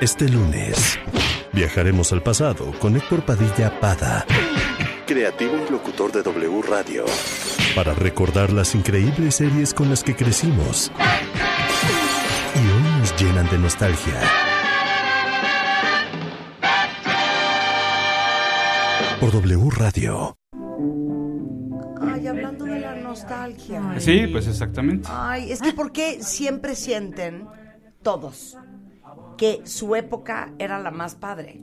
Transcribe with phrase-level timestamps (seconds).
[0.00, 0.98] Este lunes
[1.52, 4.24] viajaremos al pasado con Héctor Padilla Pada,
[5.06, 7.04] creativo y locutor de W Radio,
[7.76, 10.90] para recordar las increíbles series con las que crecimos
[12.54, 14.22] y hoy nos llenan de nostalgia.
[19.20, 20.34] Por W Radio.
[22.00, 23.96] Ay, hablando de la nostalgia.
[23.98, 25.10] Sí, pues exactamente.
[25.12, 27.46] Ay, es que ¿por qué siempre sienten
[28.02, 28.56] todos
[29.40, 31.60] que su época era la más padre?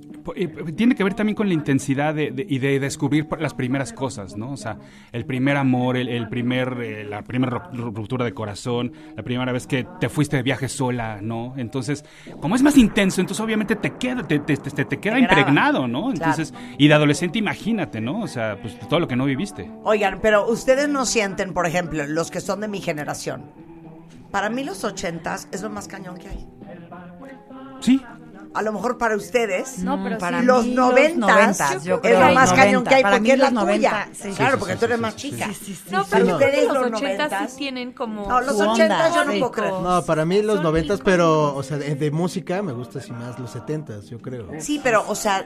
[0.76, 4.36] Tiene que ver también con la intensidad de, de- y de descubrir las primeras cosas,
[4.36, 4.52] ¿no?
[4.52, 4.80] O sea,
[5.12, 9.52] el primer amor, el, el primer, eh, la primera ru- ruptura de corazón, la primera
[9.52, 11.54] vez que te fuiste de viaje sola, ¿no?
[11.56, 12.04] Entonces,
[12.42, 16.10] como es más intenso, entonces obviamente te queda, te, te- te- te queda impregnado, ¿no?
[16.12, 18.22] Entonces, y de adolescente imagínate, ¿no?
[18.22, 19.70] O sea, pues todo lo que no viviste.
[19.84, 23.44] Oigan, pero ustedes no sienten, por ejemplo, los que son de mi generación.
[24.32, 26.48] Para mí los ochentas es lo más cañón que hay.
[27.80, 28.02] Sí,
[28.54, 30.46] A lo mejor para ustedes, No, pero para sí.
[30.46, 32.56] los mí noventas, noventas, yo es creo, lo más 90.
[32.56, 33.90] cañón que hay Para porque mí es la los tuya.
[33.92, 34.30] 90, sí.
[34.36, 35.48] claro, Sí, porque sí, tú eres sí, más chica.
[35.48, 35.54] No,
[36.04, 37.52] Sí, pero que ustedes los los 80 noventas.
[37.52, 39.74] sí tienen como No, los ochentas yo no puedo creer.
[39.74, 43.38] No, para mí los noventas, pero, o sea, de, de música me gusta así más
[43.40, 44.48] los setentas, yo creo.
[44.60, 45.46] Sí, pero, o sea,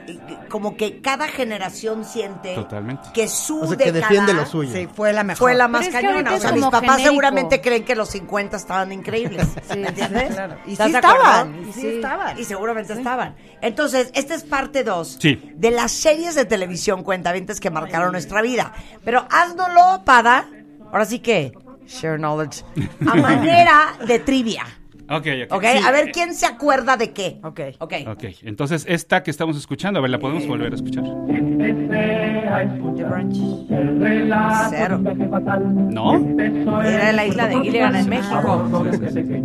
[0.49, 3.09] como que cada generación siente Totalmente.
[3.13, 4.71] que su O sea, que defiende lo suyo.
[4.73, 5.39] Sí, fue la mejor.
[5.39, 6.31] fue la más es cañona.
[6.31, 7.09] O es sea, mis papás genérico.
[7.09, 9.47] seguramente creen que los 50 estaban increíbles.
[9.69, 10.33] ¿Me entiendes?
[10.33, 10.57] claro.
[10.65, 11.87] Y ¿Estás sí estaban, y Sí.
[11.87, 12.39] estaban.
[12.39, 13.35] Y seguramente estaban.
[13.61, 15.41] Entonces, esta es parte 2 Sí.
[15.55, 18.73] de las series de televisión cuentavientes que marcaron nuestra vida.
[19.03, 20.47] Pero haznoslo, Pada.
[20.91, 21.51] Ahora sí que,
[21.87, 22.63] share knowledge.
[23.07, 24.63] A manera de trivia.
[25.17, 25.51] Ok, ok.
[25.57, 25.63] ¿Ok?
[25.63, 27.39] Sí, a ver eh, quién se acuerda de qué.
[27.43, 27.59] Ok.
[27.79, 27.93] Ok.
[28.07, 31.03] Ok, entonces esta que estamos escuchando, a ver, ¿la podemos volver a escuchar?
[34.69, 34.99] Cero.
[34.99, 36.15] ¿No?
[36.83, 38.83] Era de la isla de Gilligan en México.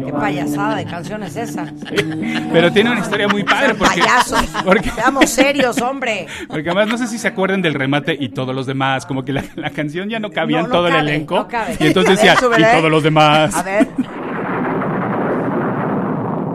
[0.06, 1.72] Qué payasada de canción es esa.
[2.52, 4.00] Pero tiene una historia muy padre porque...
[4.00, 4.44] Payasos.
[4.64, 6.26] porque Seamos serios, hombre.
[6.48, 9.32] Porque además no sé si se acuerdan del remate y todos los demás, como que
[9.32, 11.34] la, la canción ya no cabía No, en no todo cabe, el elenco.
[11.36, 11.76] no cabe.
[11.80, 13.54] Y entonces decía, y todos los demás.
[13.54, 13.86] A ver.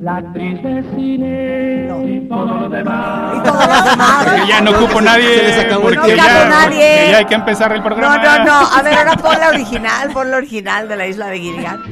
[0.00, 3.36] la actriz de cine y todo lo demás.
[3.36, 4.24] Y todos los demás.
[4.24, 5.66] Porque ya no ocupo nadie.
[5.80, 6.68] Porque No ya, nadie.
[6.68, 8.18] porque ya hay que empezar el programa.
[8.18, 8.66] No, no, no.
[8.72, 11.82] A ver, ahora pon la original, pon la original de la isla de Gilligan.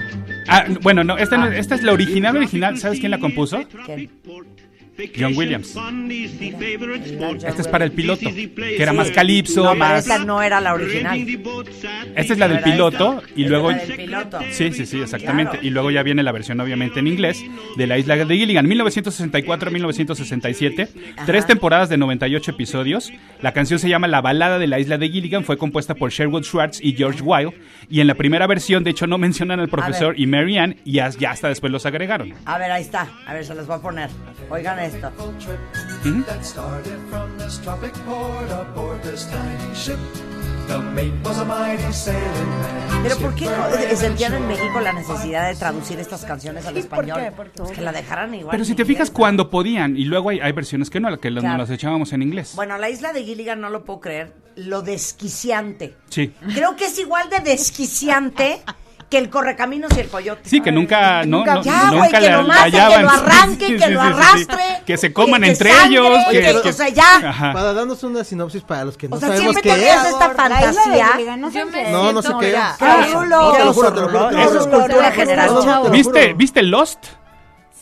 [0.48, 2.78] Ah, bueno, no esta, esta es la original, original.
[2.78, 3.58] ¿Sabes quién la compuso?
[3.84, 4.10] ¿Quién?
[5.18, 5.76] John Williams.
[7.44, 10.00] Esta es para el piloto, que era más calipso, No, más...
[10.00, 11.18] esta no era la original.
[12.14, 13.30] Esta es la del piloto esta.
[13.36, 13.70] y luego...
[13.70, 14.38] es la del piloto.
[14.50, 15.52] Sí, sí, sí, exactamente.
[15.52, 15.66] Claro.
[15.66, 17.42] Y luego ya viene la versión obviamente en inglés
[17.76, 20.88] de La Isla de Gilligan, 1964-1967.
[21.26, 23.12] Tres temporadas de 98 episodios.
[23.42, 26.44] La canción se llama La Balada de la Isla de Gilligan, fue compuesta por Sherwood
[26.44, 27.50] Schwartz y George Weil.
[27.88, 30.92] Y en la primera versión, de hecho, no mencionan al profesor y Mary Ann y
[30.92, 32.32] ya, ya hasta después los agregaron.
[32.44, 33.08] A ver, ahí está.
[33.26, 34.10] A ver, se los voy a poner.
[34.50, 35.10] Oigan esto.
[36.26, 39.98] that started from this tropic port aboard this tiny ship.
[40.68, 43.02] The mate was a mighty sailing man.
[43.04, 47.20] Pero ¿por qué no sentían en México la necesidad de traducir estas canciones al español?
[47.22, 47.30] qué?
[47.30, 47.52] ¿Por qué?
[47.62, 48.50] Pues que la dejaran igual.
[48.50, 51.42] Pero si te fijas, cuando podían, y luego hay, hay versiones que no, que Claro.
[51.58, 52.52] nos las echábamos en inglés.
[52.56, 54.32] Bueno, la isla de Gilligan no lo puedo creer.
[54.56, 55.94] Lo desquiciante.
[56.08, 56.32] Sí.
[56.52, 58.60] Creo que es igual de desquiciante
[59.08, 60.48] que el correcaminos y el coyote.
[60.48, 63.68] Sí, que nunca, no, no, Ya, güey, nunca que le lo maten, que lo arranquen,
[63.68, 64.20] Sí, que sí, lo sí, sí, sí.
[64.22, 66.18] arrastre, Que se coman que- que entre sangre, ellos.
[66.30, 67.16] que- Que, o sea, ya.
[67.28, 67.52] Ajá.
[67.52, 70.12] Para darnos una sinopsis para los que no O sea, sabemos siempre qué tenías es.
[70.12, 71.06] esta fantasía.
[71.36, 71.50] No
[71.92, 72.58] No, no sé qué es.
[74.38, 75.46] Eso es cultura general.
[75.48, 76.36] no, no, te lo ¿Viste, juro.
[76.36, 77.06] ¿Viste Lost?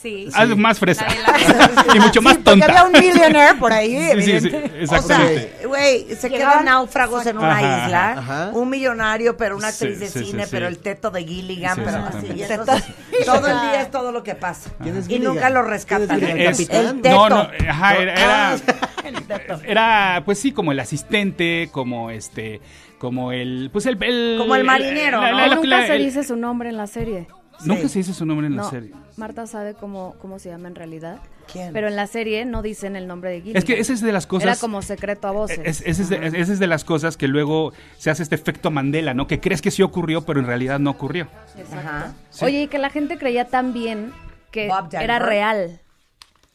[0.04, 0.28] Sí.
[0.34, 1.06] Algo más fresa.
[1.94, 2.66] Y mucho más Porque tonta.
[2.66, 4.82] había un millionaire por ahí, Sí, sí, sí, evidente.
[4.84, 5.66] O sea, exactamente.
[5.66, 8.50] güey, se quedan náufragos en una Ajá, isla, ajá.
[8.52, 10.48] un millonario, pero una actriz Sí, de cine, sí.
[10.50, 12.26] pero el teto de Gilligan, Sí, pero así.
[12.36, 12.84] y entonces,
[13.24, 14.70] todo el día es todo lo que pasa.
[14.82, 16.20] ¿Quién es Y nunca lo ¿Quién rescatan.
[16.22, 17.28] El teto.
[17.28, 19.58] no, no, ajá, era, era, Ah.
[19.64, 22.60] era, pues sí, como el asistente, como este,
[22.98, 25.36] como el, pues el, el- Como el marinero, la- ¿no?
[25.38, 27.26] la- la- Nunca la- se el- dice su nombre en la serie.
[27.64, 28.92] Nunca se dice su nombre en la serie.
[29.16, 31.18] Marta sabe cómo, cómo se llama en realidad.
[31.50, 31.72] ¿Quién?
[31.72, 33.58] Pero en la serie no dicen el nombre de Gilligan.
[33.58, 34.48] Es que esa es de las cosas.
[34.48, 35.60] Era como secreto a voces.
[35.64, 38.70] Es, esa es de, esa es de las cosas que luego se hace este efecto
[38.70, 39.26] Mandela, ¿no?
[39.26, 41.28] Que crees que sí ocurrió, pero en realidad no ocurrió.
[41.56, 41.76] Exacto.
[41.76, 42.14] Ajá.
[42.30, 42.44] Sí.
[42.44, 44.12] Oye, y que la gente creía también
[44.50, 45.80] que era real.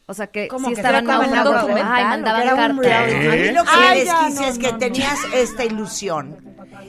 [0.06, 3.12] O sea, que Como sí que estaban un un documental, ¿o mandaban cartas.
[3.12, 6.36] A mí lo que Ay, les ya, quise no, es que no, tenías esta ilusión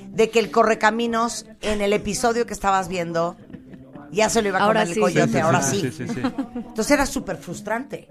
[0.07, 3.37] de que el correcaminos en el episodio que estabas viendo
[4.11, 5.91] ya se lo iba a Ahora comer el coyote, Sí, ahora sí, sí.
[5.91, 6.21] sí, sí, sí.
[6.55, 8.07] Entonces era súper frustrante.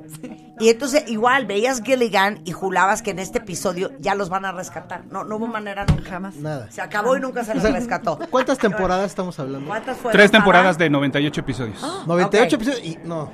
[0.58, 4.52] Y entonces igual veías Gilligan y jurabas que en este episodio ya los van a
[4.52, 5.04] rescatar.
[5.10, 6.10] No, no hubo manera nunca.
[6.10, 6.36] Jamás.
[6.36, 6.70] Nada.
[6.70, 8.18] Se acabó y nunca se O los sea, rescató.
[8.30, 9.66] ¿Cuántas temporadas estamos hablando?
[9.68, 10.12] ¿Cuántas fueron?
[10.12, 10.84] Tres temporadas Sara?
[10.84, 11.80] de 98 episodios.
[12.06, 12.62] 98 Ok.
[12.62, 13.32] episodios y no.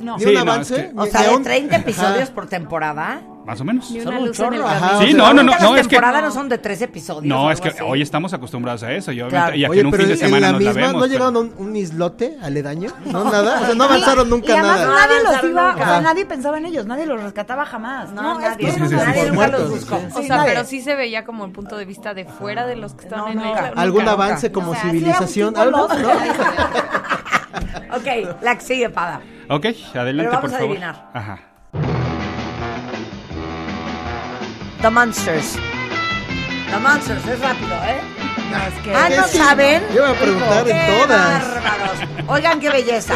[0.00, 0.16] No.
[0.16, 0.74] Ni Sí, un no, avance.
[0.76, 1.82] es que- O sea, de un- 30 Ajá.
[1.82, 3.22] episodios por temporada.
[3.46, 3.90] Más o menos.
[3.90, 4.66] Ni Son una un en chorro.
[4.66, 6.00] Ajá, Sí, no, no, no, no, es que...
[6.00, 7.24] no son de tres episodios.
[7.26, 7.78] No, es que así.
[7.86, 9.12] hoy estamos acostumbrados a eso.
[9.12, 9.56] Y, obviamente, Claro.
[9.56, 10.92] y aquí Oye, en un pero fin de en semana la nos la misma vemos.
[10.94, 14.48] no pero- llegaron a un, un islote aledaño, no nada, o sea, no avanzaron nunca
[14.48, 14.94] y además nada.
[15.06, 15.84] nadie los iba, nunca.
[15.84, 18.12] o sea, nadie pensaba en ellos, nadie los rescataba jamás.
[18.12, 18.48] No, No, nadie.
[18.48, 19.98] es que Sí, sí, sí, nadie nunca los buscó.
[19.98, 20.06] sí.
[20.14, 20.50] O sea, nadie.
[20.54, 23.32] pero sí se veía como el punto de vista de fuera de los que estaban
[23.32, 23.54] en el...
[23.76, 26.08] Algún avance como civilización, algo, ¿no?
[27.92, 29.20] Ok, la que sigue, Pada.
[29.48, 30.70] Ok, adelante, Pero vamos por a favor.
[30.70, 31.10] adivinar.
[31.14, 31.38] Ajá.
[34.80, 35.56] The Monsters.
[36.70, 38.00] The Monsters, es rápido, ¿eh?
[38.50, 39.38] No, es que Ah, ¿Qué ¿no sí?
[39.38, 39.82] saben?
[39.88, 41.54] Yo iba a preguntar en ¡Qué todas.
[41.54, 42.28] bárbaros!
[42.28, 43.14] Oigan, qué belleza.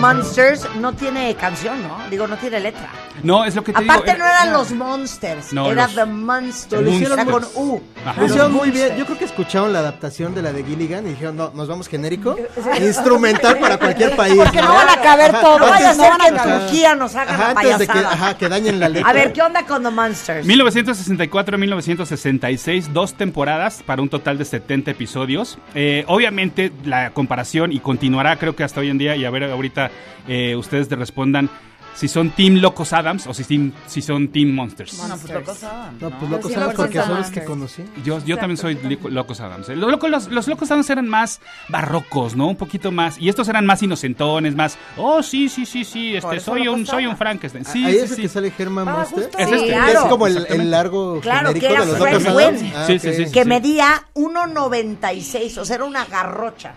[0.00, 1.98] Monsters, no tiene canción, ¿no?
[2.08, 2.90] Digo, no tiene letra.
[3.22, 4.18] No, es lo que te Aparte digo.
[4.18, 6.82] no eran era- los Monsters, No, era los- The Monsters.
[6.82, 7.56] Lo hicieron con Monsters.
[7.56, 7.82] U.
[8.04, 8.20] Ajá.
[8.20, 8.96] Lo hicieron muy bien.
[8.96, 11.88] Yo creo que escucharon la adaptación de la de Gilligan y dijeron, no, nos vamos
[11.88, 12.36] genérico,
[12.80, 14.34] instrumental para cualquier país.
[14.36, 16.58] Porque no van a caber Ajá, todos, No vaya a antes- ser que en ajá.
[16.60, 18.14] Turquía nos hagan Ajá, la antes de que, payasada.
[18.14, 19.08] ajá, que dañen la letra.
[19.08, 20.46] A ver, ¿qué onda con The Monsters?
[20.46, 25.58] 1964-1966, dos temporadas para un total de 70 episodios.
[25.74, 29.44] Eh, obviamente la comparación y continuará creo que hasta hoy en día y a ver
[29.44, 29.90] ahorita
[30.28, 31.48] eh, ustedes te respondan
[31.94, 34.96] si son Team Locos Adams o si, team- si son Team Monsters.
[34.96, 36.18] Bueno, pues locos son, No, ¿no?
[36.18, 37.84] pues locos Sí, locos porque son los que conocí.
[38.04, 38.78] Yo, yo también soy
[39.10, 39.68] Locos Adams.
[39.68, 39.76] eh.
[39.76, 42.46] Los, locos- los, los Locos Adams eran más barrocos, ¿no?
[42.48, 43.18] Un poquito más.
[43.18, 44.78] Y estos eran más inocentones, más.
[44.96, 46.16] Oh, sí, sí, sí, sí.
[46.16, 47.18] Este, soy un, soy un Adams.
[47.18, 47.64] Frankenstein.
[47.64, 48.22] Sí, Ahí sí, es el sí.
[48.22, 49.30] que sale Herman Ah, Monster.
[49.38, 49.66] Es este.
[49.68, 50.08] Claro.
[50.08, 52.26] como el, el largo Claro, genérico que era de los Fred locos.
[52.42, 52.62] Adams.
[52.74, 53.32] Ah, Sí, sí, sí.
[53.32, 56.72] que medía 1.96, o sea, era una garrocha.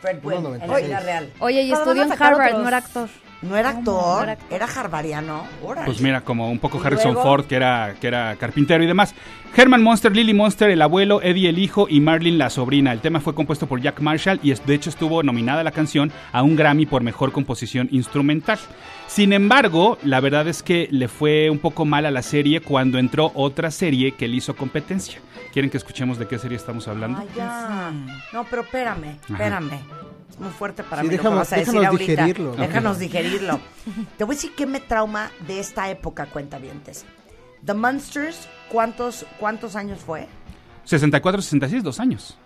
[0.00, 0.86] Fred Gwynn, en la 1.96.
[0.86, 1.32] vida real.
[1.40, 3.08] Oye, y estudió en Harvard, no era actor.
[3.40, 5.44] No era actor, era era harvariano.
[5.84, 9.14] Pues mira, como un poco Harrison luego- Ford, que era, que era carpintero y demás.
[9.56, 12.92] Herman Monster, Lily Monster, el abuelo, Eddie el hijo y Marlene la sobrina.
[12.92, 16.42] El tema fue compuesto por Jack Marshall y de hecho estuvo nominada la canción a
[16.42, 18.58] un Grammy por mejor composición instrumental.
[19.06, 22.98] Sin embargo, la verdad es que le fue un poco mal a la serie cuando
[22.98, 25.20] entró otra serie que le hizo competencia.
[25.52, 27.20] ¿Quieren que escuchemos de qué serie estamos hablando?
[27.20, 27.90] Ay, ya.
[28.32, 29.80] No, pero espérame, espérame.
[30.28, 32.12] Es muy fuerte para Sí, mí lo que déjanos- vas a decir déjanos ahorita.
[32.22, 32.56] digerirlo.
[32.56, 33.60] Déjanos digerirlo.
[34.16, 37.04] Te voy a decir qué me trauma de esta época, cuentavientes.
[37.64, 40.28] The Monsters, ¿cuántos, cuántos años fue?
[40.84, 42.36] 64, 66, dos años.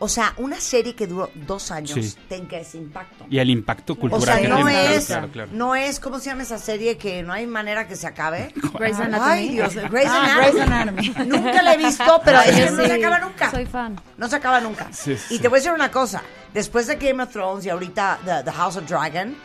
[0.00, 2.14] O sea, una serie que duró dos años, Sí.
[2.28, 3.26] tenga ese impacto.
[3.30, 4.94] Y el impacto O cultural sea, que no tiene.
[4.96, 5.50] es, claro, claro.
[5.52, 8.52] no es, ¿cómo se llama esa serie que no hay manera que se acabe?
[8.78, 9.30] Grey's Anatomy.
[9.30, 10.50] Ay, Dios, Grey's Ah, Anatomy.
[10.50, 11.26] Grey's Anatomy.
[11.28, 13.50] Nunca la he visto, pero es que no se acaba nunca.
[13.50, 14.00] Soy fan.
[14.18, 14.88] No se acaba nunca.
[14.92, 15.36] Sí, sí.
[15.36, 16.22] Y te voy a decir una cosa.
[16.52, 19.36] Después de Game of Thrones y ahorita The, The House of Dragon,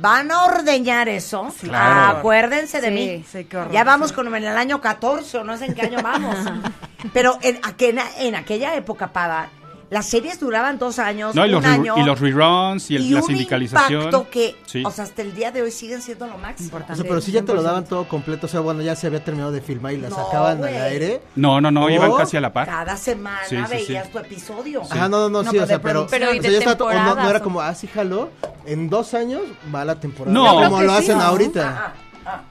[0.00, 1.52] van a ordeñar eso.
[1.60, 2.18] Claro.
[2.18, 3.24] Acuérdense de Sí, mí.
[3.30, 4.14] sí, qué horror, ya vamos sí.
[4.14, 6.36] con en el año 14 o no sé en qué año vamos.
[7.12, 9.48] Pero en aquella época, Pada,
[9.90, 11.94] las series duraban dos años, No, y los, un re- año.
[11.98, 14.02] y los reruns y, el- y la un sindicalización.
[14.04, 14.82] impacto que, Sí.
[14.84, 16.76] o sea, hasta el día de hoy siguen siendo lo máximo.
[16.76, 19.06] O sea, pero si ya te lo daban todo completo, o sea, bueno, ya se
[19.06, 21.22] había terminado de filmar y la No, sacaban al aire.
[21.36, 21.90] no, no, no, ¿No?
[21.90, 22.66] iban casi a la par.
[22.66, 23.86] Cada semana Sí, sí, sí.
[23.86, 24.82] veías tu episodio.
[24.82, 26.20] Ajá, no, no, no, sí, pero o sea, pero, producción.
[26.20, 28.30] Pero, ¿y o sea, ya está o no, no era o- como, ah, sí, jaló,
[28.66, 29.42] en dos años
[29.74, 30.34] va la temporada.
[30.34, 30.62] No.
[30.68, 31.94] Como lo hacen ahorita.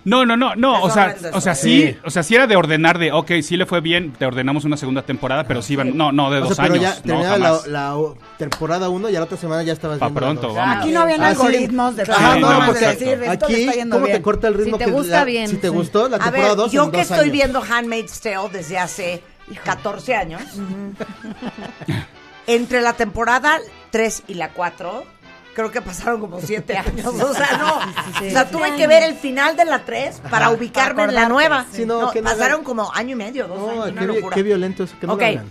[0.05, 2.97] No, no, no, no, o sea, o sea, sí, o sea, sí era de ordenar
[2.97, 6.11] de, ok, sí le fue bien, te ordenamos una segunda temporada, pero sí iban, no,
[6.11, 7.95] no, de O dos sea, pero años, ya terminaba la,
[8.37, 10.77] temporada 1 y la otra semana ya estabas Pa' pronto, vamos.
[10.77, 12.99] Aquí no habían Ah, algoritmos de Claro, Ajá, Sí, no, no, porque exacto.
[13.05, 14.77] decir, esto le aquí, está yendo ¿cómo te corta el ritmo?
[14.77, 16.97] Si te gusta bien, Si te gustó, la A temporada ver, 2 yo en que
[16.97, 17.31] dos estoy años.
[17.31, 19.23] viendo Handmaid's Tale desde hace
[19.63, 20.41] 14 años,
[22.47, 23.59] entre la temporada
[23.91, 25.03] 3 y la 4,
[25.57, 27.07] creo que pasaron como 7 años.
[27.07, 27.79] O sea, no.
[28.19, 31.27] sí, o sea, tuve que ver el final de la 3 para ubicarme en la
[31.27, 31.65] nueva.
[31.71, 31.83] sí.
[31.83, 34.35] No, No, que no pasaron como año y medio, dos No, años, qué, una locura.
[34.35, 35.45] qué violento eso, que no ok, lo hagan.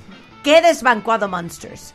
[0.44, 1.92] ¿qué desbancó a The Monsters?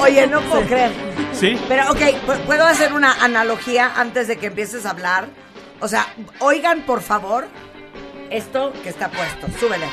[0.00, 0.92] Oye, no puedo creer.
[1.32, 1.58] Sí.
[1.68, 5.26] Pero, ok, pu- ¿puedo hacer una analogía antes de que empieces a hablar?
[5.80, 6.06] O sea,
[6.40, 7.46] oigan, por favor,
[8.30, 9.46] esto que está puesto.
[9.58, 9.86] Súbele.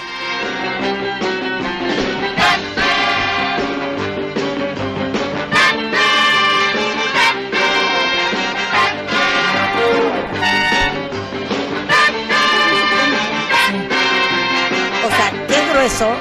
[15.05, 16.15] O sea, qué grueso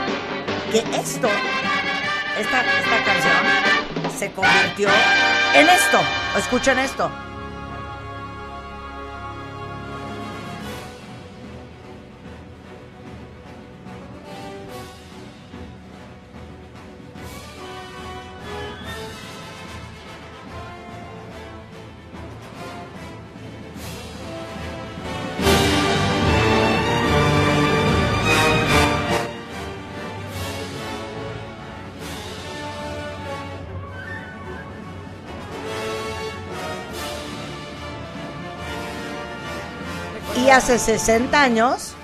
[0.72, 1.28] que esto,
[2.36, 4.88] esta, esta canción, se convirtió
[5.54, 6.00] en esto.
[6.36, 7.31] Escuchen esto.
[40.52, 41.94] Hace 60 años.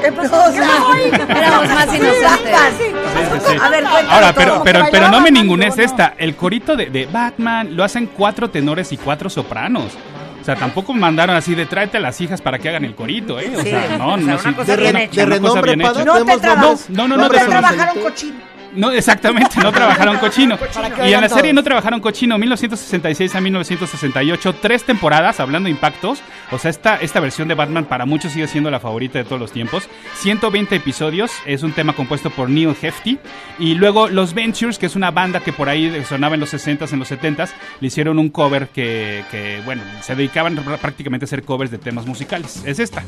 [0.00, 0.44] ¿Qué pasó?
[0.44, 0.68] O sea,
[1.28, 2.56] Éramos más inocentes.
[2.78, 3.56] Sí, sí, sí.
[3.60, 6.14] A ver, Ahora, pero, pero, ¿Cómo pero no me ningunes esta.
[6.16, 9.94] El corito de, de Batman lo hacen cuatro tenores y cuatro sopranos.
[10.40, 13.40] O sea, tampoco mandaron así de tráete a las hijas para que hagan el corito,
[13.40, 13.52] ¿eh?
[13.56, 14.92] O sea, no, no, cosa De,
[15.26, 15.76] renombre.
[15.76, 18.55] No No, no, no, no te trabajaron cochino.
[18.74, 20.58] No, exactamente, no trabajaron cochino.
[21.06, 26.20] Y en la serie no trabajaron cochino, 1966 a 1968, tres temporadas, hablando de impactos.
[26.50, 29.40] O sea, esta, esta versión de Batman para muchos sigue siendo la favorita de todos
[29.40, 29.88] los tiempos.
[30.16, 33.18] 120 episodios, es un tema compuesto por Neil Hefti.
[33.58, 36.92] Y luego Los Ventures, que es una banda que por ahí sonaba en los 60s,
[36.92, 41.26] en los 70s, le hicieron un cover que, que, bueno, se dedicaban pr- prácticamente a
[41.26, 42.62] hacer covers de temas musicales.
[42.66, 43.02] Es esta.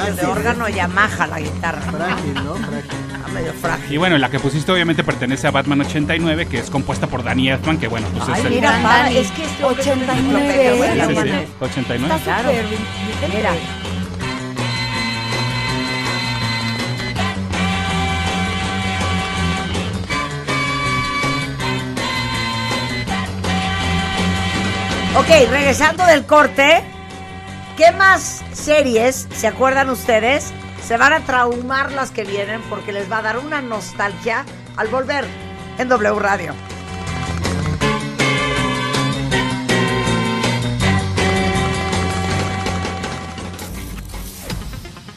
[0.00, 0.26] Frágil, de ¿eh?
[0.26, 1.80] órgano Yamaha la guitarra.
[1.80, 2.54] Frágil, ¿no?
[2.54, 2.90] Frágil.
[3.24, 3.92] Ah, medio frágil.
[3.92, 7.48] Y bueno, la que pusiste obviamente pertenece a Batman 89, que es compuesta por Danny
[7.50, 8.50] Elfman, que bueno, pues Ay, es el...
[8.54, 9.16] mira, Dani.
[9.16, 11.40] es que este es una 89, enciclopedia, güey, Sí, sí, sí, buena.
[11.60, 12.14] 89.
[12.16, 12.52] Está Claro.
[13.34, 13.52] Mira.
[25.18, 26.84] Ok, regresando del corte,
[27.76, 30.52] ¿qué más series se acuerdan ustedes?
[30.82, 34.44] Se van a traumar las que vienen porque les va a dar una nostalgia
[34.76, 35.24] al volver
[35.78, 36.54] en W Radio.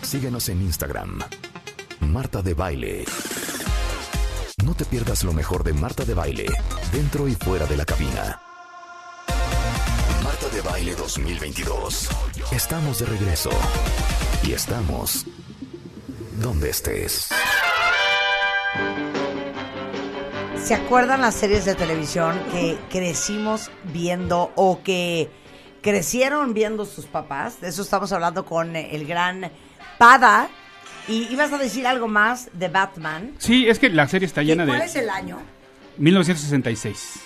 [0.01, 1.19] Síguenos en Instagram.
[1.99, 3.05] Marta de Baile.
[4.65, 6.47] No te pierdas lo mejor de Marta de Baile,
[6.91, 8.48] dentro y fuera de la cabina.
[10.71, 12.09] Baile 2022.
[12.51, 13.49] Estamos de regreso.
[14.43, 15.25] Y estamos
[16.39, 17.29] donde estés.
[20.63, 25.31] ¿Se acuerdan las series de televisión que crecimos viendo o que
[25.81, 27.59] crecieron viendo sus papás?
[27.61, 29.51] De eso estamos hablando con eh, el gran
[29.97, 30.49] Pada.
[31.07, 33.33] Y ibas a decir algo más de Batman.
[33.39, 35.39] Sí, es que la serie está llena ¿Cuál de es el año?
[35.97, 37.21] 1966.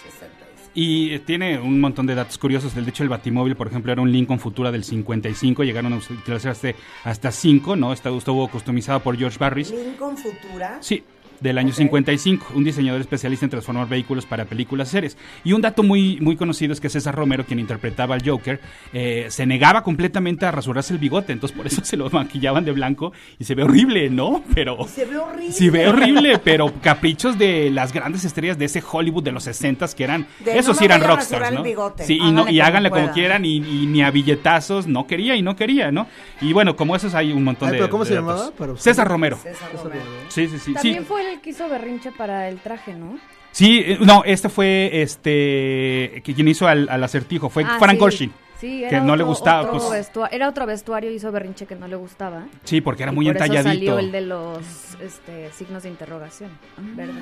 [0.75, 2.73] Y tiene un montón de datos curiosos.
[2.73, 5.63] De hecho, el Batimóvil, por ejemplo, era un Lincoln Futura del 55.
[5.63, 7.93] Llegaron a utilizarse hasta 5, ¿no?
[7.93, 9.71] Estuvo customizado por George Barris.
[9.71, 10.77] Lincoln Futura.
[10.81, 11.03] Sí,
[11.43, 15.17] del año 55, un diseñador especialista en transformar vehículos para películas y series.
[15.43, 18.59] Y un dato muy, muy conocido es que César Romero, quien interpretaba al Joker,
[18.93, 22.71] eh, se negaba completamente a rasurarse el bigote, entonces por eso se lo maquillaban de
[22.71, 24.43] blanco y se ve horrible, ¿no?
[24.55, 24.87] Pero...
[24.87, 25.51] Se ve horrible.
[25.51, 29.83] Sí, ve horrible, pero caprichos de las grandes estrellas de ese Hollywood de los 60
[29.93, 31.63] que eran, De, esos no sí eran rockstars, ¿no?
[31.97, 35.07] Sí, y, no, Háganle y como háganle como quieran y, y ni a billetazos, no
[35.07, 36.07] quería y no quería, ¿no?
[36.41, 38.53] Y bueno, como esos hay un montón Ay, de pero ¿cómo de se datos.
[38.57, 38.79] llamaba?
[38.79, 39.37] César Romero.
[39.37, 40.01] César Romero.
[40.29, 40.73] Sí, sí, sí.
[40.73, 41.05] También sí.
[41.05, 43.17] fue el que hizo berrinche para el traje, ¿no?
[43.51, 47.93] Sí, eh, no, este fue este que quien hizo al, al acertijo, fue Ah, Frank
[47.93, 47.97] sí.
[47.99, 48.33] Gorshin.
[48.59, 51.65] Sí, que era no le otro- gustaba, otro pues- vestua- era otro vestuario, hizo berrinche
[51.65, 52.43] que no le gustaba.
[52.63, 53.73] Sí, porque era Y muy por eso entalladito.
[53.73, 54.59] salió el de los
[55.01, 56.49] este, signos de interrogación.
[56.77, 57.13] ¿Verdad?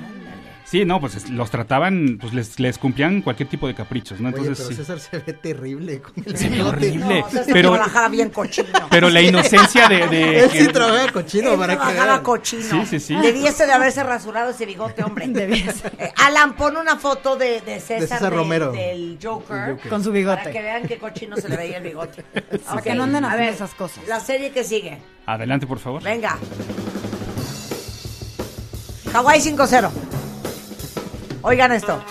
[0.66, 4.30] Sí, no, pues es- los trataban, pues les, les cumplían cualquier tipo de caprichos, ¿no?
[4.30, 4.76] Oye, Entonces pero sí.
[4.76, 7.22] César se ve terrible con el Se ve horrible.
[7.22, 8.68] No, César pero, trabajaba bien cochino.
[8.92, 12.24] pero la inocencia de, de Él que- sí trabaja cochino Él para que trabajaba vean.
[12.24, 12.62] cochino.
[12.64, 13.16] Sí, sí, sí.
[13.16, 15.26] Debiese de haberse rasurado ese bigote, hombre.
[16.02, 18.72] Eh, Alan, pon una foto de, de César, César de- Romero.
[18.72, 19.78] del Joker.
[19.90, 20.38] Con su bigote.
[20.38, 22.24] Para que vean qué cochino se le veía el bigote.
[22.66, 24.08] Para que no anden a ver, esas cosas.
[24.08, 24.98] La serie que sigue.
[25.26, 26.02] Adelante, por favor.
[26.04, 26.38] Venga.
[29.12, 29.90] Hawái 5-0.
[31.44, 32.02] Oigan esto.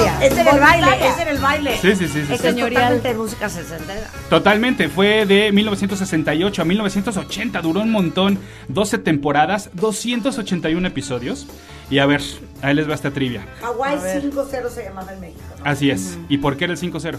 [0.00, 1.76] Es en el baile, es en el baile.
[1.78, 2.46] Sí, sí, sí, sí, Es sí.
[2.54, 4.08] totalmente música sesentera.
[4.30, 11.46] Totalmente, fue de 1968 a 1980, duró un montón, 12 temporadas, 281 episodios.
[11.90, 12.22] Y a ver,
[12.62, 13.44] ahí les va esta trivia.
[13.60, 15.40] Hawái 5-0 se llamaba en México.
[15.58, 15.64] ¿no?
[15.70, 16.16] Así es.
[16.28, 17.18] ¿Y por qué era el 5-0?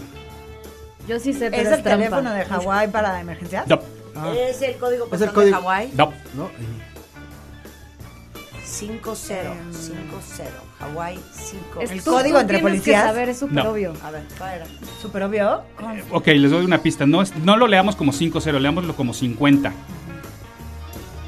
[1.06, 1.90] Yo sí sé, pero ¿Es es, el trampa.
[1.98, 3.66] teléfono de Hawái para emergencias?
[3.68, 3.80] No,
[4.32, 5.90] Es el código postal de Hawái.
[5.96, 6.12] no.
[6.34, 6.50] ¿no?
[8.66, 9.04] 5-0.
[9.06, 9.54] 5-0.
[10.84, 11.80] Hawái 5.
[11.80, 13.02] Es El tú- código tú entre policías.
[13.02, 13.70] que saber, es súper No.
[13.70, 13.92] obvio.
[14.04, 14.66] A ver, ¿cuál era?
[15.00, 15.62] ¿Súper obvio?
[16.10, 17.06] Ok, les doy una pista.
[17.06, 19.72] No, es, no lo leamos como 5-0, leámoslo como 50.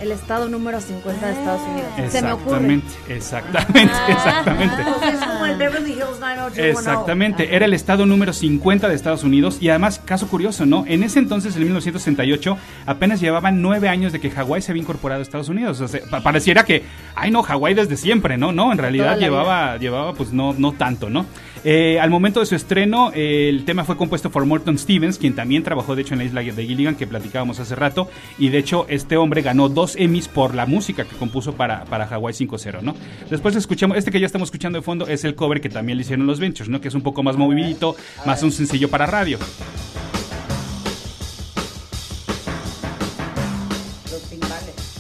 [0.07, 2.13] El estado número 50 de Estados Unidos.
[2.13, 2.57] Se me ocurre.
[2.57, 4.75] Exactamente, exactamente, exactamente.
[4.97, 6.79] O sea, es como el Beverly Hills 90210.
[6.79, 10.85] Exactamente, era el estado número 50 de Estados Unidos y además, caso curioso, ¿no?
[10.87, 15.21] En ese entonces, en 1968, apenas llevaban nueve años de que Hawái se había incorporado
[15.21, 15.81] a Estados Unidos.
[15.81, 16.85] O sea, pa- pareciera que,
[17.17, 18.53] ay no, Hawái desde siempre, ¿no?
[18.53, 21.27] No, en realidad llevaba, llevaba pues no, no tanto, ¿no?
[21.69, 25.65] Eh, al momento de su estreno, el tema fue compuesto por Morton Stevens, quien también
[25.65, 28.09] trabajó de hecho en la isla de Gilligan, que platicábamos hace rato,
[28.39, 32.07] y de hecho este hombre ganó dos Emmys por la música que compuso para, para
[32.07, 32.95] Hawaii 5.0, ¿no?
[33.29, 36.03] Después escuchamos, este que ya estamos escuchando de fondo es el cover que también le
[36.03, 36.81] hicieron los Ventures, ¿no?
[36.81, 39.37] Que es un poco más movidito, más un sencillo para radio.
[44.09, 44.96] Los timbales.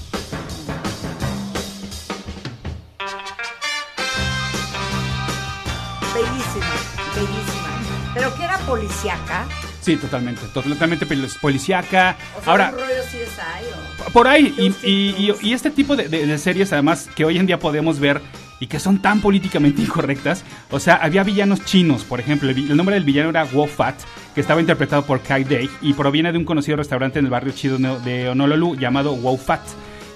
[8.66, 9.46] Policíaca.
[9.80, 12.16] Sí, totalmente, totalmente pol- policíaca.
[12.38, 14.10] O sea, Ahora, un rollo CSI o...
[14.10, 17.38] por ahí, y, y- y- y este tipo de, de- de series además que hoy
[17.38, 18.20] en día podemos ver
[18.58, 22.94] y que son tan políticamente incorrectas, o sea, había villanos chinos, por ejemplo, el, nombre
[22.94, 23.94] del villano era Wo Fat,
[24.34, 27.52] que estaba interpretado por Kai Day y proviene de un conocido restaurante en el barrio
[27.52, 29.60] chido de- de Honolulu llamado Wo Fat.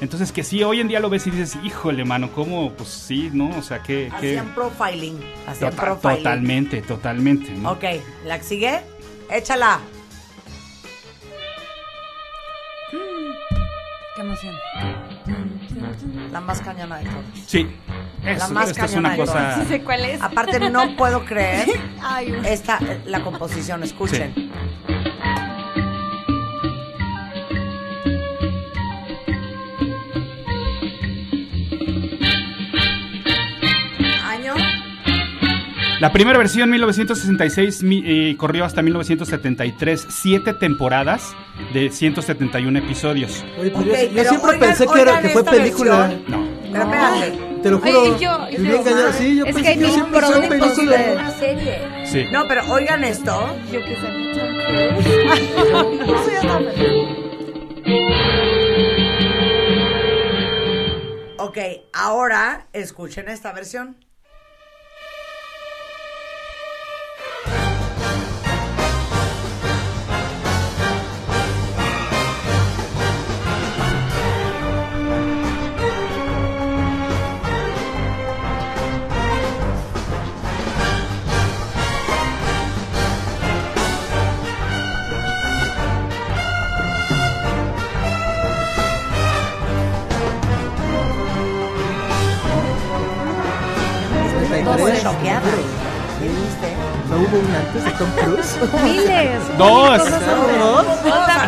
[0.00, 2.72] Entonces, que sí, hoy en día lo ves y dices, híjole, mano, ¿cómo?
[2.72, 3.50] Pues sí, ¿no?
[3.58, 4.10] O sea, que...
[4.10, 5.20] Hacían profiling.
[5.46, 6.16] Hacían Total- profiling.
[6.18, 7.72] totalmente, totalmente, ¿no?
[7.72, 7.84] Ok,
[8.24, 8.80] ¿la que sigue?
[9.30, 9.78] Échala.
[14.16, 14.54] Qué emoción.
[16.32, 17.24] La más cañona de todas.
[17.46, 17.66] Sí.
[18.22, 19.32] La más esta es cañona una de cosa...
[19.32, 19.58] todas.
[19.60, 20.20] Sí sé cuál es.
[20.22, 21.68] Aparte, no puedo creer
[22.02, 23.82] Ay, esta, eh, la composición.
[23.82, 24.49] Escuchen.
[36.00, 41.34] La primera versión, 1966, mi- eh, corrió hasta 1973, siete temporadas
[41.74, 43.44] de 171 episodios.
[43.60, 46.06] Oye, pues yo, yo siempre oigan- pensé que, era, que fue película.
[46.08, 46.24] versión.
[46.28, 46.48] No.
[46.72, 47.38] Pero espérate.
[47.62, 48.16] Te lo Oye, juro.
[48.16, 49.12] y yo- engañado.
[49.12, 50.96] Sí, yo Es pensé que hay yo siempre productos película.
[50.96, 51.78] de- Una serie.
[52.06, 52.24] Sí.
[52.32, 53.54] No, pero oigan esto.
[53.70, 54.08] Yo que sé.
[61.38, 61.58] Ok,
[61.92, 63.96] ahora escuchen esta versión.
[98.82, 99.58] Miles.
[99.58, 100.02] Dos.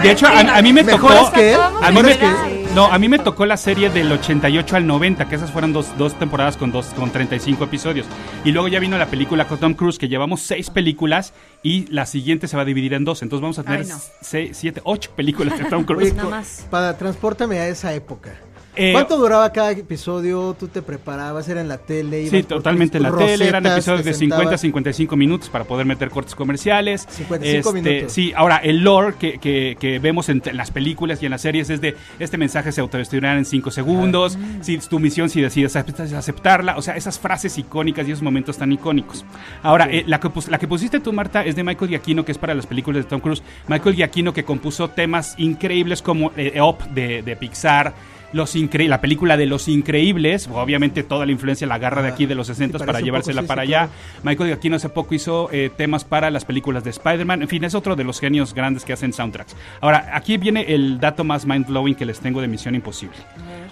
[0.03, 1.09] De hecho, a, a mí me tocó.
[1.09, 1.61] ¿Mejores que él?
[1.61, 2.67] A mí me, ¿Mejores que él?
[2.75, 5.97] no, a mí me tocó la serie del 88 al 90, que esas fueron dos,
[5.99, 8.07] dos temporadas con, dos, con 35 episodios.
[8.45, 12.07] Y luego ya vino la película con Tom Cruise, que llevamos seis películas y la
[12.07, 13.23] siguiente se va a dividir en dos.
[13.23, 13.97] Entonces vamos a tener Ay, no.
[14.21, 16.05] seis, siete, ocho películas de Tom Cruise.
[16.11, 16.67] Oye, Nada co- más.
[16.71, 18.31] Para transpórtame a esa época.
[18.75, 20.57] Eh, ¿Cuánto duraba cada episodio?
[20.59, 21.47] ¿Tú te preparabas?
[21.49, 22.27] ¿Era en la tele?
[22.31, 24.61] Sí, totalmente en la tele, eran episodios de 50 a sentabas?
[24.63, 27.07] 55 minutos para poder meter cortes comerciales.
[27.11, 28.13] 55 Este, minutos.
[28.15, 31.69] Sí, ahora el lore que, que- que vemos en, las películas y en las series
[31.69, 35.77] es de este mensaje se autodestruirá en 5 segundos, si es tu misión si decides
[35.77, 39.25] acepta- aceptarla, o sea, esas frases icónicas y esos momentos tan icónicos.
[39.63, 42.39] Ahora, eh, la, que, la que pusiste tú, Marta, es de Michael Giacchino, que es
[42.39, 43.43] para las películas de Tom Cruise.
[43.69, 47.93] Michael Giacchino que compuso temas increíbles como eh, Up de, de Pixar.
[48.33, 52.27] Los incre la película de Los Increíbles, obviamente toda la influencia la agarra de aquí
[52.27, 53.89] de los 60 sí, para llevársela poco, sí, para sí, allá.
[53.89, 54.23] claro.
[54.25, 57.43] Michael Giacchino hace poco hizo eh, temas para las películas de Spider-Man.
[57.43, 59.55] En fin, es otro de los genios grandes que hacen soundtracks.
[59.81, 63.17] Ahora, aquí viene el dato más mind-blowing que les tengo de Misión Imposible.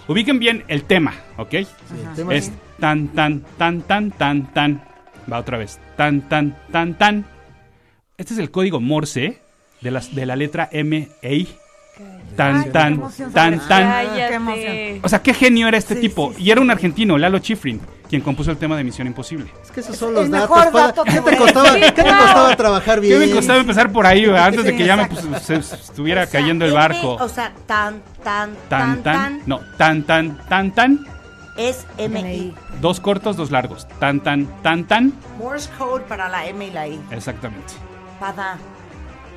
[0.07, 1.51] Ubiquen bien el tema, ¿ok?
[1.51, 1.65] Sí,
[2.07, 4.83] el tema Es tan, tan, tan, tan, tan, tan.
[5.31, 5.79] Va otra vez.
[5.95, 7.25] Tan, tan, tan, tan.
[8.17, 9.39] Este es el código Morse
[9.81, 11.29] de, las, de la letra M-A.
[12.35, 13.83] Tan, Ay, tan, emoción tan, tan.
[13.91, 14.99] Cállate.
[15.03, 16.33] O sea, qué genio era este Sí, tipo.
[16.35, 19.51] sí, Y era un argentino, Lalo Schifrin, quien compuso el tema de Misión Imposible.
[19.61, 20.71] Es que esos son los El datos.
[20.73, 23.19] dato ¿Qué que te me- costaba, ¿qué te costaba trabajar bien?
[23.19, 26.23] ¿Qué me costaba empezar por ahí, antes de Sí, que ya me pues, se estuviera
[26.23, 27.15] O sea, cayendo el M, barco?
[27.19, 31.05] O sea, tan, tan, Tan, tan, no, tan, tan, tan, tan,
[31.57, 32.55] es MI.
[32.79, 33.85] dos cortos, dos largos.
[33.99, 36.99] Tan, tan, tan, tan, Morse code para la M y la I.
[37.11, 37.73] exactamente.
[38.19, 38.57] Pada.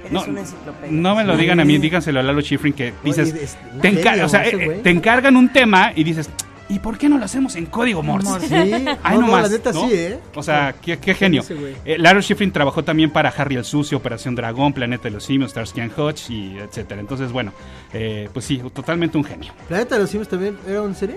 [0.05, 0.93] Eres No, una enciclopedia.
[0.93, 3.89] no me lo digan a mí, díganselo a Lalo Schifrin que dices, es un te,
[3.93, 4.83] enca- genio o sea, ese eh, güey.
[4.83, 6.29] te encargan un tema y dices,
[6.69, 8.41] ¿y por qué no lo hacemos en código Morse?
[8.49, 8.55] Sí,
[9.03, 9.87] Ay, no, no, no, más, la neta ¿no?
[9.89, 10.19] sí, ¿eh?
[10.35, 11.43] O sea, qué, qué genio.
[11.43, 11.75] ese güey.
[11.85, 15.51] Eh, Laro Schifrin trabajó también para Harry el Sucio, Operación Dragón, Planeta de los Simios,
[15.51, 17.01] Starsky and Hutch y etcétera.
[17.01, 17.53] Entonces, bueno,
[17.93, 19.53] eh, pues sí, totalmente un genio.
[19.69, 21.17] ¿Planeta de los Simios también era una serie?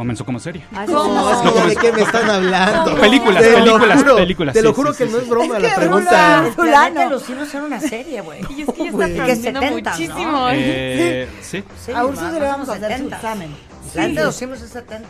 [0.00, 0.64] Comenzó como serie.
[0.74, 1.30] Ah, ¿Cómo?
[1.30, 2.96] Es ya de qué me están hablando.
[2.98, 5.24] Películas, Te lo películas, juro, películas, Te lo juro sí, que sí, no sí.
[5.24, 6.42] es broma la que pregunta.
[6.42, 8.40] Rula- Planeta de los Simios era una serie, güey.
[8.56, 9.70] Y es que ya está Que aprendiendo 70s, ¿no?
[9.90, 10.48] muchísimo.
[10.52, 11.62] Eh, sí.
[11.84, 13.14] Sí, A se le vamos a hacer su 70s.
[13.14, 13.54] examen.
[13.92, 15.06] Planeta de los Simios es 70.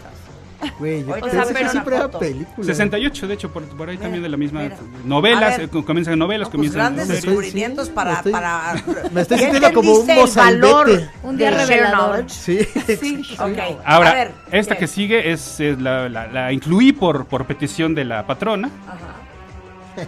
[0.78, 2.66] Güey, yo o sea, que pero siempre una era película.
[2.66, 4.60] 68, de hecho, por, por ahí también de la misma.
[4.62, 4.76] mira.
[5.04, 5.66] Novelas, ver.
[5.66, 8.74] eh, co- comienzan novelas, No, pues comienzan grandes descubrimientos Sí, para, me estoy- para...
[9.12, 11.02] me estoy ¿Ya sintiendo como un valor.
[11.22, 12.08] Un día de share revelador.
[12.26, 12.30] knowledge?
[12.34, 13.58] Sí, Sí, ok.
[13.84, 14.80] Ahora, A ver, esta ¿qué?
[14.80, 18.68] que sigue es, eh, la, la- la incluí por, por petición de la patrona.
[18.86, 20.06] Ajá.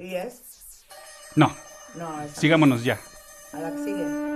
[0.00, 0.84] ¿Y es?
[1.34, 1.52] No,
[1.96, 2.98] No, es sigámonos ya.
[3.52, 4.35] a la que sigue.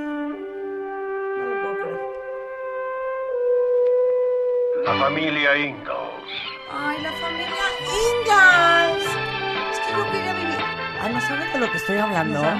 [4.92, 6.30] La familia Ingalls.
[6.72, 7.64] Ay, la familia
[8.10, 9.04] Ingalls.
[9.72, 10.56] Es que yo quería vivir.
[11.02, 12.44] Ah, ¿no saben de lo que estoy hablando?
[12.44, 12.54] A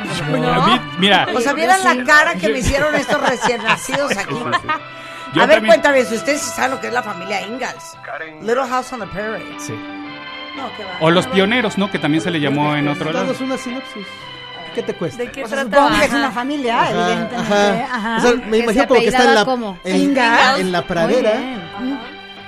[0.67, 4.35] mí, mira, O sea, vieran la cara que me hicieron estos recién nacidos aquí.
[5.35, 7.97] yo a ver, también- cuéntame, si ustedes saben lo que es la familia Ingalls.
[8.41, 9.59] Little House on the Prairie.
[9.59, 9.73] Sí.
[10.57, 10.91] No, qué va.
[11.01, 11.91] O los pioneros, ¿no?
[11.91, 13.35] Que también se le llamó en otro lado.
[13.41, 14.07] Una sinopsis.
[14.75, 15.25] ¿Qué te cuesta?
[15.25, 15.83] ¿De qué O sea, trataba?
[15.89, 17.37] supongo que es una familia, Ajá, evidentemente.
[17.37, 17.95] ajá.
[17.97, 18.17] Ajá.
[18.17, 20.61] O sea, me Que imagino como que está en la, en, Ingalls.
[20.61, 21.33] en la Muy pradera.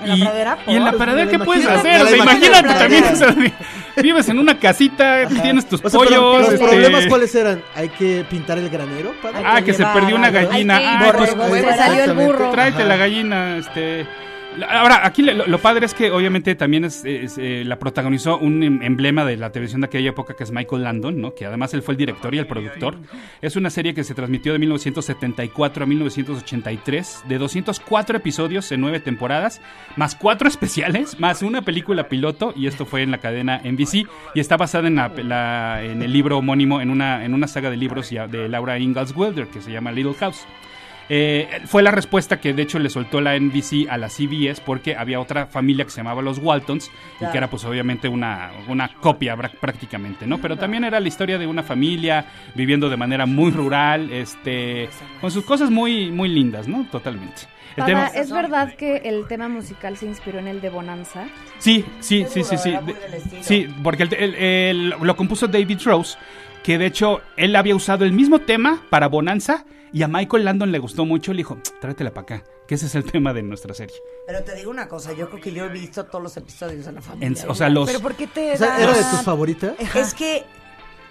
[0.03, 0.15] Bien.
[0.15, 2.03] En la Y, pradera, y en la pradera, ¿qué puedes hacer?
[2.03, 3.12] O sea, imagínate también, pradera.
[3.12, 6.41] o sea, vives en una casita, tienes tus O sea, pero pollos.
[6.43, 7.62] los este, problemas cuáles eran?
[7.75, 9.43] Hay que pintar el granero, padre.
[9.45, 10.79] Ah, que se perdió una gallina.
[10.79, 11.31] Que Ah, pues,
[11.65, 12.51] se salió el burro.
[12.51, 14.07] Tráete la gallina, este.
[14.69, 19.25] Ahora, aquí lo, padre es que obviamente también es, eh, la protagonizó un em- emblema
[19.25, 21.33] de la televisión de aquella época que es Michael Landon.
[21.37, 22.97] Que además él fue el director y el productor.
[23.41, 29.01] Es una serie que se transmitió de 1974 a 1983, de 204 episodios en nueve
[29.01, 29.61] temporadas,
[29.97, 34.41] más cuatro especiales, más una película piloto, y esto fue en la cadena NBC, y
[34.41, 38.11] está basada en, la, en el libro homónimo, en una, en una saga de libros
[38.11, 40.47] de Laura Ingalls Wilder, que se llama Little House.
[41.09, 44.95] Eh, fue la respuesta que de hecho le soltó la NBC a la CBS porque
[44.97, 48.88] había otra familia que se llamaba los Waltons y que era pues obviamente una, una
[48.95, 50.38] copia prácticamente, ¿no?
[50.38, 54.88] Pero también era la historia de una familia viviendo de manera muy rural, este,
[55.21, 56.87] con sus cosas muy, muy lindas, ¿no?
[56.91, 57.43] Totalmente.
[57.71, 61.25] El Pada, tema, ¿Es verdad que el tema musical se inspiró en el de Bonanza?
[61.59, 62.75] sí, sí, sí, sí, sí,
[63.41, 66.19] sí, porque el- el- el- lo compuso David Rose,
[66.62, 70.72] que de hecho él había usado el mismo tema para Bonanza y a Michael Landon
[70.72, 73.74] le gustó mucho, le dijo, tráetela para acá, que ese es el tema de nuestra
[73.74, 73.96] serie.
[74.26, 76.92] Pero te digo una cosa, yo creo que yo he visto todos los episodios de
[76.92, 77.28] la familia.
[77.42, 77.87] En- o sea, los...
[77.88, 79.74] ¿Pero por qué te O sea, da- ¿era de tus favoritas?
[79.94, 80.44] Es que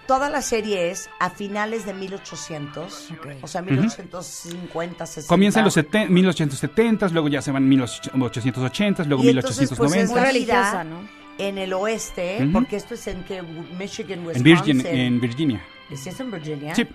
[0.08, 3.10] toda la serie es a finales de 1800,
[3.42, 5.28] o sea, 1850, 60.
[5.30, 10.04] Comienza en los seten- 1870, luego ya se van 1880, luego Y entonces, pues, 1890.
[10.04, 11.22] es Muy religiosa, ¿no?
[11.38, 12.52] en el oeste, Ujú.
[12.52, 14.44] porque esto es en que Michigan, en, Wisconsin.
[14.44, 15.66] Virgin, en Virginia.
[15.96, 16.76] ¿Sí es en Virginia?
[16.76, 16.86] Sí.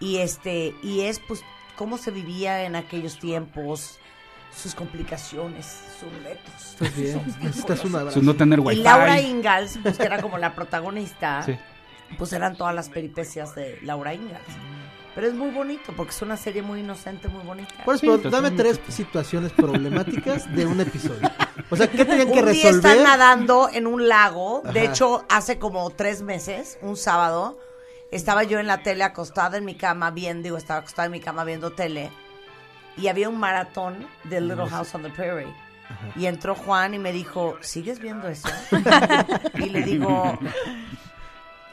[0.00, 1.42] Y este, y es pues
[1.76, 3.98] cómo se vivía en aquellos tiempos,
[4.56, 5.66] sus complicaciones,
[6.00, 6.52] sus retos.
[6.72, 7.22] Estás bien.
[7.42, 8.18] Necesitas un abrazo.
[8.18, 8.82] Su no tener Y wifi.
[8.82, 11.56] Laura Ingalls, pues que era como la protagonista, Sí.
[12.18, 14.42] pues eran todas las peripecias de Laura Ingalls.
[15.14, 17.74] Pero es muy bonito, porque es una serie muy inocente, muy bonita.
[17.84, 21.28] Por eso, Sí, pero dame tres situaciones problemáticas de un episodio.
[21.68, 22.74] O sea, ¿qué tenían que un día resolver?
[22.76, 24.62] están nadando en un lago.
[24.72, 27.58] De hecho, hace como tres meses, un sábado,
[28.10, 31.20] estaba yo en la tele acostada en mi cama viendo, digo, estaba acostada en mi
[31.20, 32.10] cama viendo tele.
[32.96, 35.52] Y había un maratón de Little House on the Prairie.
[36.16, 38.48] Y entró Juan y me dijo, ¿sigues viendo eso?
[39.54, 40.38] y le digo,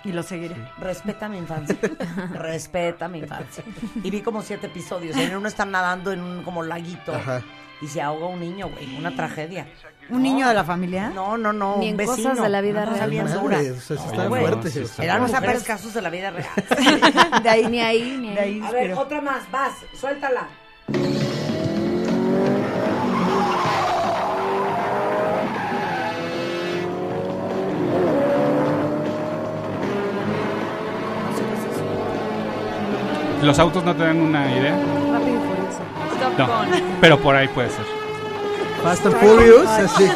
[0.07, 0.55] Y lo seguiré.
[0.79, 1.75] respeta mi infancia.
[2.33, 3.63] respeta mi infancia.
[4.03, 5.15] Y vi como siete episodios.
[5.17, 7.13] En uno están nadando en un como laguito.
[7.13, 7.41] Ajá.
[7.81, 8.97] Y se ahoga un niño, güey.
[8.97, 9.67] Una tragedia.
[10.09, 11.09] ¿Un niño de la familia?
[11.13, 11.77] No, no, no.
[11.77, 12.41] Ni un en cosas vecino.
[12.43, 13.09] de la vida cosa real.
[13.09, 13.57] bien Madre, dura.
[13.59, 14.41] o sea, sí No, está güey.
[14.41, 14.69] fuerte.
[14.69, 14.85] sí sí.
[14.85, 16.49] está Eran los peores casos de la vida real.
[17.43, 18.61] De ahí ni ahí, ni De ahí.
[18.65, 19.51] A ver, otra más.
[19.51, 20.47] Vas, suéltala.
[33.41, 34.75] Los autos no te dan una idea,
[35.11, 36.47] Rápido y No.
[37.01, 37.85] Pero por ahí puede ser.
[38.83, 40.07] Fast and Furious, así.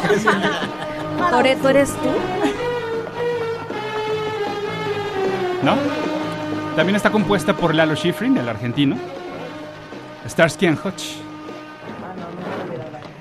[1.30, 2.08] ¿Toreto eres tú?
[5.62, 5.76] ¿No?
[6.76, 8.96] También está compuesta por Lalo Schifrin, el argentino.
[10.28, 11.16] Starsky and Hutch.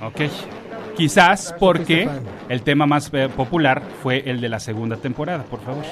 [0.01, 0.21] Ok.
[0.95, 2.09] Quizás porque
[2.49, 5.83] el tema más eh, popular fue el de la segunda temporada, por favor.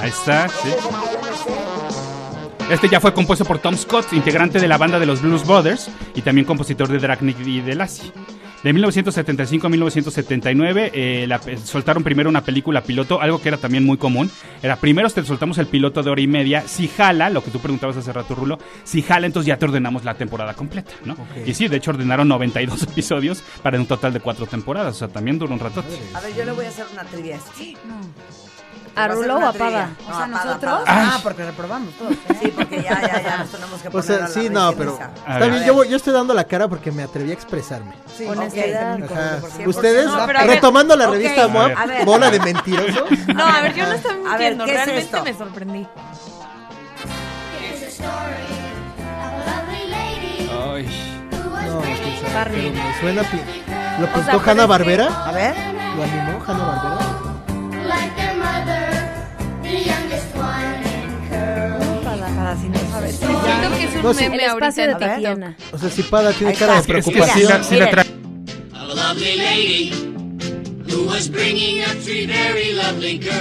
[0.00, 0.68] Ahí está, sí.
[2.70, 5.90] Este ya fue compuesto por Tom Scott, integrante de la banda de los Blues Brothers
[6.14, 8.10] y también compositor de Dragnik y de Lassie.
[8.62, 13.58] De 1975 a 1979 eh, la- eh, soltaron primero una película piloto, algo que era
[13.58, 14.30] también muy común.
[14.62, 17.58] Era primero te soltamos el piloto de hora y media, si jala, lo que tú
[17.60, 21.14] preguntabas hace rato Rulo, si jala entonces ya te ordenamos la temporada completa, ¿no?
[21.44, 25.08] Y sí, de hecho ordenaron 92 episodios para un total de cuatro temporadas, o sea,
[25.08, 25.98] también duró un ratote.
[26.14, 27.36] A ver, yo le voy a hacer una trivia.
[27.36, 27.76] ¿A Voy
[28.96, 29.52] hacer Rulo o a O
[30.14, 30.80] sea, a nosotros.
[30.86, 32.12] Ah, porque reprobamos todos.
[32.12, 32.16] ¿eh?
[32.42, 34.72] Sí, porque ya, ya, ya nos tenemos que O poner sea, a la sí, no,
[34.72, 34.98] pero.
[35.26, 37.92] A está bien, yo, estoy dando la cara porque me atreví a expresarme.
[38.16, 39.02] Sí, Honestidad.
[39.02, 39.36] ok, Ajá.
[39.40, 39.70] por cierto.
[39.70, 40.50] Ustedes, No, pero a ver.
[40.54, 41.72] retomando la revista a MOAB.
[41.76, 43.10] A bola de mentirosos.
[43.34, 44.64] No, a ver, yo no estaba A ver, mintiendo.
[44.64, 45.24] ¿qué es Realmente esto?
[45.24, 45.86] me sorprendí.
[50.74, 50.86] Ay.
[51.30, 53.22] No, me suena.
[53.22, 53.40] pi-
[54.00, 55.06] ¿Lo sea, pintó Hanna es Barbera?
[55.26, 55.54] A ver.
[55.96, 57.13] ¿Lo animó Hanna Barbera?
[62.54, 62.60] Pada.
[62.60, 63.16] Si no sabes.
[63.16, 64.28] Siento que es un No, sí.
[64.28, 64.94] Meme ahorita de.
[64.94, 65.56] Tatiana.
[65.72, 66.80] O sea, si Pada tiene cara de.
[66.80, 67.48] Es que sí, preocupación.
[67.50, 67.76] la, sí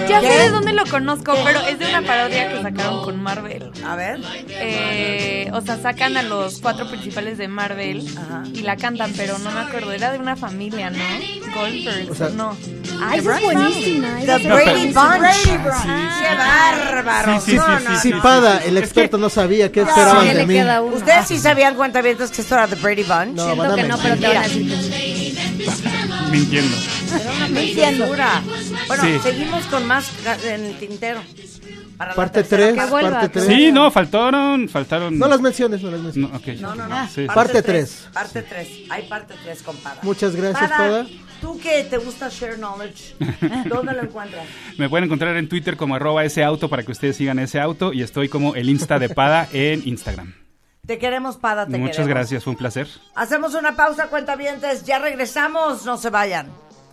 [0.07, 3.71] Ya sé de dónde lo conozco, pero es de una parodia que sacaron con Marvel.
[3.85, 4.19] A ver.
[4.49, 8.43] Eh, o sea, sacan a los cuatro principales de Marvel Ajá.
[8.53, 9.91] y la cantan, pero no me acuerdo.
[9.91, 11.03] Era de una familia, ¿no?
[11.55, 12.55] Goldberg, O sea- no.
[13.05, 14.15] Ay, esa es buenísima.
[14.17, 14.87] The esa es Brady.
[14.93, 15.43] Bunch.
[15.43, 17.41] ¡Qué bárbaro!
[17.41, 18.13] Sí, sí, No, sí, no, sí.
[18.21, 20.59] Pada, el experto, no sabía qué esperaban Sí, de mí.
[20.93, 23.35] ¿Ustedes sí sabían cuentavientos que esto era The Brady Bunch?
[23.35, 24.75] No, Siento que no, pero te van a decir que
[27.49, 28.05] Mintiendo.
[28.05, 28.41] Segura.
[28.87, 29.19] Bueno, Sí.
[29.23, 30.11] seguimos con más
[30.45, 31.21] en el tintero.
[31.97, 32.91] Para Parte tercera 3, parte.
[32.91, 33.57] vuelva, parte que 3.
[33.57, 35.17] Sí, no, faltaron, faltaron.
[35.17, 36.61] No las menciones, no las No, menciones.
[36.61, 37.07] No, no, no.
[37.07, 37.27] Sí.
[37.27, 37.63] Parte tres.
[37.63, 38.09] tres.
[38.13, 38.67] Parte 3.
[38.89, 39.99] Hay parte 3 con Pada.
[40.01, 41.05] Muchas gracias, Pada.
[41.39, 43.15] Tú que te gusta share knowledge,
[43.69, 44.45] ¿dónde lo encuentras?
[44.77, 47.93] Me pueden encontrar en Twitter como arroba ese auto para que ustedes sigan ese auto
[47.93, 50.33] y estoy como el Insta de Pada en Instagram.
[50.87, 52.09] Te queremos, Pada, te Muchas queremos.
[52.15, 52.87] gracias, fue un placer.
[53.15, 54.83] Hacemos una pausa, cuentavientes.
[54.83, 56.47] Ya regresamos, no se vayan.